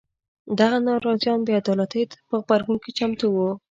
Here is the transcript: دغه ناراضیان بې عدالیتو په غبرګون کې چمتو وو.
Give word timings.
دغه 0.59 0.77
ناراضیان 0.87 1.39
بې 1.45 1.53
عدالیتو 1.61 2.15
په 2.29 2.35
غبرګون 2.41 2.77
کې 2.83 2.91
چمتو 2.97 3.25
وو. 3.29 3.49